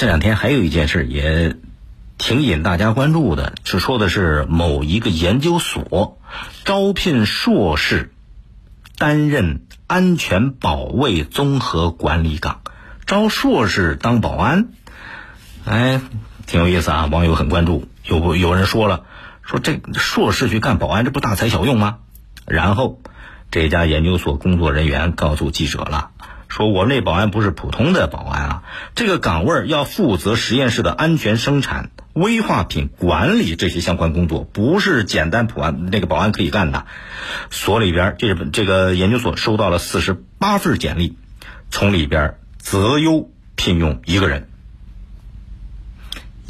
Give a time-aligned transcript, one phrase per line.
[0.00, 1.56] 这两天还有一件事也
[2.16, 6.16] 挺引大家关注的，是说的是某一个研究所
[6.64, 8.10] 招聘硕士
[8.96, 12.62] 担任安全保卫综合管理岗，
[13.04, 14.68] 招硕士当保安，
[15.66, 16.00] 哎，
[16.46, 17.04] 挺有意思啊！
[17.12, 19.04] 网友很关注，有有人说了，
[19.42, 21.98] 说这硕士去干保安，这不大材小用吗？
[22.46, 23.02] 然后
[23.50, 26.08] 这家研究所工作人员告诉记者了。
[26.50, 28.62] 说我那保安不是普通的保安啊，
[28.94, 36.84] 这个岗位要负责实验室的安全生产、危化品管理这些相关工作，不是简单普安那个保安可以干的。
[37.50, 41.16] 所里边这这个研究所收到了四十八份简历，
[41.70, 44.49] 从里边择优聘用一个人。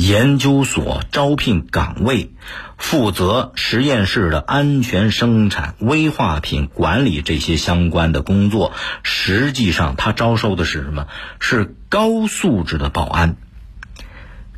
[0.00, 2.30] 研究所招聘岗位，
[2.78, 8.72] 负责实验室的安全生产、危化品管理这些相关的工作。
[9.02, 11.06] 实际上，他招收的是什么？
[11.38, 13.36] 是高素质的保安。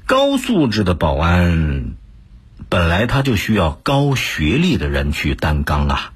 [0.07, 1.95] 高素质的保安，
[2.69, 6.13] 本来他就需要高学历的人去担纲啊。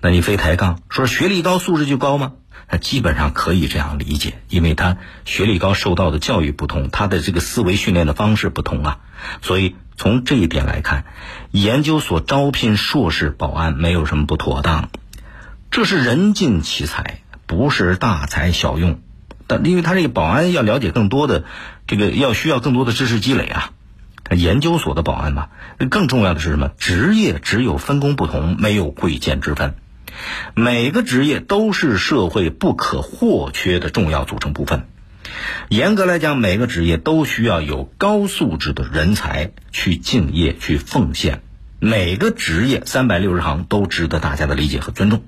[0.00, 2.32] 那你非抬杠，说学历高素质就高吗？
[2.68, 8.98] 他基本上可以这样理解，因为他学历高，受到的教育不同，他的这个思维训练的方式不同啊。
[9.42, 11.04] 所以从这一点来看，
[11.50, 14.90] 研究所招聘硕士保安没有什么不妥当，
[15.70, 19.00] 这是人尽其才，不是大材小用。
[19.46, 21.44] 但因为他这个保安要了解更多的，
[21.86, 23.70] 这个要需要更多的知识积累啊。
[24.24, 25.48] 他研究所的保安嘛，
[25.90, 26.70] 更重要的是什么？
[26.78, 29.74] 职业只有分工不同，没有贵贱之分。
[30.54, 34.86] 每个职业都是社会不可或缺的重要组成部分。
[35.68, 41.42] 严格来讲，每个职业都需要有高素质的人才去敬业、去奉献。
[41.80, 45.22] 每个职业三百六十行都值得大家的理解和尊重。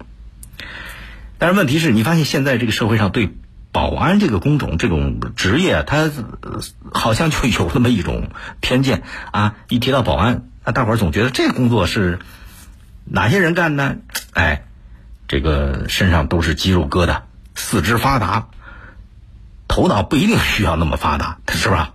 [1.38, 3.30] 但是问题是你发现现在这个社会上对
[3.72, 6.10] 保安这个工种、这种职业，它
[6.92, 9.56] 好像就有那么一种偏见啊！
[9.68, 12.18] 一提到保安，那大伙儿总觉得这工作是
[13.04, 13.96] 哪些人干呢？
[14.34, 14.66] 哎。
[15.28, 17.22] 这个身上都是肌肉疙瘩，
[17.54, 18.48] 四肢发达，
[19.69, 21.94] 头脑不一定需要那么发达，是吧？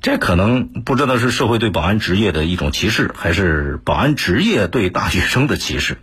[0.00, 5.98] 这可能不知道是社会对保安职业的一种歧视，还是保安职业对大学生的歧视。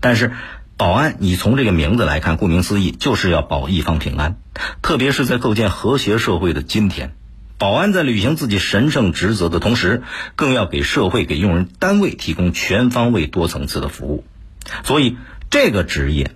[0.00, 0.32] 但是，
[0.76, 4.36] 保安你从这个名字来看，顾名思义就是要保一方平安，
[4.80, 7.14] 特别是在构建和谐社会的今天，
[7.58, 10.02] 保安在履行自己神圣职责的同时，
[10.34, 14.24] 更要给社会、给用人单位提供全方位、多层次的服务。
[14.84, 15.16] 所以，
[15.50, 16.32] 这个职业，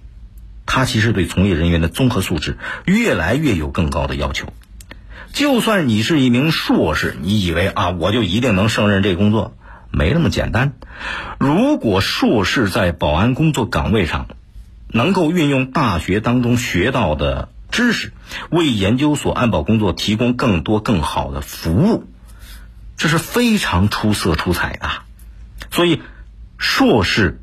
[0.66, 2.56] 它其实对从业人员的综合素质
[2.86, 4.52] 越来越有更高的要求。
[5.32, 9.56] 就算你是一名硕士，你以为啊，我就一定能胜任这工作？
[9.90, 10.72] 没那么简单。
[11.38, 14.28] 如果硕士在保安工作岗位上，
[14.88, 18.12] 能够运用大学当中学到的知识，
[18.50, 22.04] 为研究所安保工作提供更多更好的服务，
[22.96, 24.88] 这是非常出色出彩的。
[25.70, 26.00] 所以，
[26.56, 27.41] 硕士。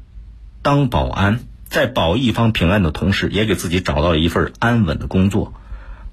[0.61, 1.39] 当保安，
[1.69, 5.53] 在保一方平安的同时，也给自己找到了一份安稳的工作，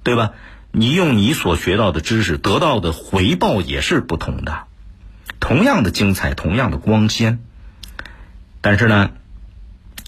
[0.03, 0.31] 对吧？
[0.71, 4.65] 你用你所学到的知识得到的回报也是不同的，
[5.39, 7.39] 同样的精彩，同样的光鲜。
[8.61, 9.11] 但是呢，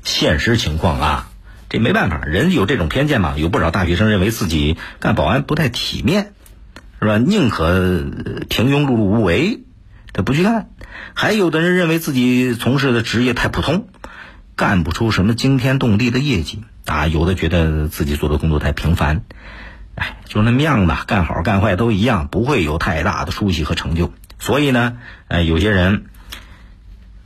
[0.03, 1.31] 现实情况啊，
[1.69, 3.35] 这没办法，人有这种偏见嘛。
[3.37, 6.33] 有不少大学生认为自己干保安不太体面，
[6.99, 7.17] 是吧？
[7.17, 8.03] 宁可
[8.49, 9.63] 平庸碌碌无为，
[10.13, 10.69] 他不去干。
[11.13, 13.87] 还有的人认为自己从事的职业太普通。
[14.59, 17.07] 干不出什么惊天动地的业绩啊！
[17.07, 19.23] 有的觉得自己做的工作太平凡，
[19.95, 24.11] 哎，就那么样吧，干好干坏都一样，不会有太大的出息和成就。
[24.37, 24.97] 所以呢，
[25.29, 26.07] 哎，有些人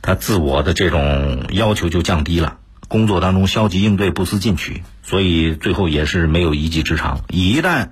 [0.00, 7.22] 他自我的这种要求就降低了，工作当中消极应对，不思进取，所以最后也是没有一技之长。
[7.28, 7.88] 一旦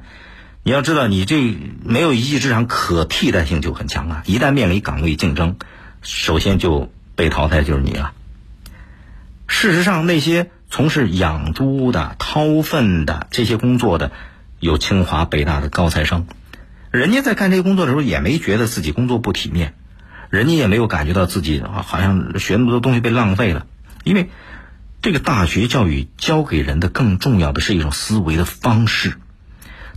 [0.63, 4.23] 你要知道，你这没有一技之长，可替代性就很强啊！
[4.25, 5.57] 一旦面临岗位竞争，
[6.01, 8.13] 首先就被淘汰就是你了。
[9.55, 14.11] 事实上，那些从事养猪的、掏粪的这些工作的，
[14.59, 16.27] 有清华、北大的高材生，
[16.91, 19.75] 人家在干这些工作的时候，也没觉得自己工作不体面，
[20.31, 23.67] 人家也没有感觉到自己，好像学那么多东西被浪费了。
[24.05, 24.31] 因为
[25.03, 29.19] 这个大学教育教给人的更重要的是一种思维的方式。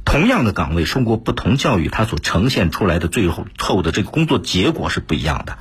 [0.04, 5.58] 同样的岗位，受过不同教育，它所呈现出来的最后后的这个工作结果是不一样的。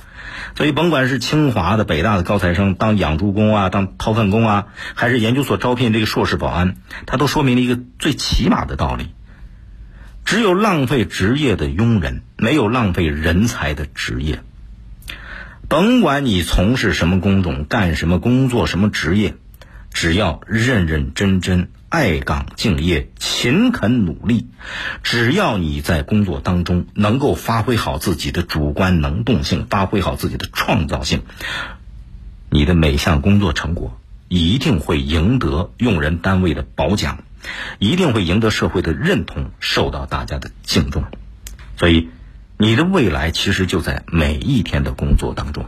[0.55, 9.13] 所以，甭管是清华的、北大的高材生当养猪工啊，当掏粪工啊，还是研究所招聘这个硕士保安，他都说明了一个最起码的道理：
[10.23, 14.41] 只有浪费职业的庸人，没有浪费人才的职业。
[15.67, 19.33] 甭管你从事什么工种、干什么工作、什么职业，
[19.91, 23.09] 只要认认真真、爱岗敬业、
[23.45, 24.47] 勤恳努力。
[25.03, 31.21] 只要你在工作当中能够发挥好自己的主观能动性，发挥好自己的创造性，
[32.49, 33.99] 你的每项工作成果
[34.29, 37.23] 一定会赢得用人单位的褒奖，
[37.77, 41.03] 一定会赢得社会的认同，受到大家的敬重。
[41.77, 42.09] 所以，
[42.57, 45.67] 你的未来其实就在每一天的工作当中。